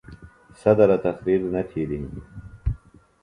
[0.61, 2.25] صدرہ تقریر نہ تِھیلیۡ ہِنیۡ۔